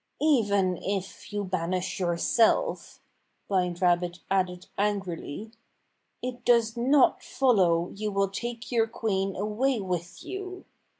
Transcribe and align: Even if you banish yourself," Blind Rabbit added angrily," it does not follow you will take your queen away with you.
Even 0.23 0.77
if 0.77 1.31
you 1.31 1.43
banish 1.43 1.99
yourself," 1.99 3.03
Blind 3.47 3.83
Rabbit 3.83 4.17
added 4.31 4.65
angrily," 4.75 5.51
it 6.23 6.43
does 6.43 6.75
not 6.75 7.21
follow 7.21 7.89
you 7.91 8.11
will 8.11 8.29
take 8.29 8.71
your 8.71 8.87
queen 8.87 9.35
away 9.35 9.79
with 9.79 10.23
you. 10.23 10.65